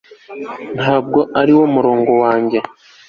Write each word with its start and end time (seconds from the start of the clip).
ntabwo 0.77 1.19
ariwo 1.41 1.63
murongo 1.75 2.11
wanjye 2.23 2.59